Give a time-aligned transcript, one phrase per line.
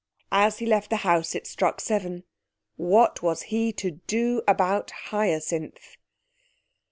[0.31, 2.23] As he left the house it struck seven.
[2.75, 5.97] What was he to do about Hyacinth?